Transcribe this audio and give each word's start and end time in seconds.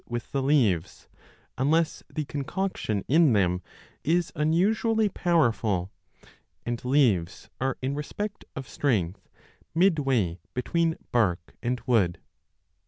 8 0.05 0.05
8 0.05 0.05
2 0.05 0.07
y 0.07 0.07
b 0.09 0.13
with 0.13 0.31
the 0.31 0.41
leaves, 0.41 1.07
unless 1.59 2.03
the 2.11 2.25
eoncoetion 2.25 3.03
in 3.07 3.33
them 3.33 3.61
is 4.03 4.31
unusually 4.35 5.09
25 5.09 5.13
powerful; 5.13 5.91
and 6.65 6.83
leaves 6.83 7.51
are 7.59 7.77
in 7.83 7.93
respeet 7.93 8.43
of 8.55 8.67
strength 8.67 9.29
midway 9.75 10.39
between 10.55 10.97
bark 11.11 11.39
l 11.49 11.53
and 11.69 11.81
wood. 11.85 12.19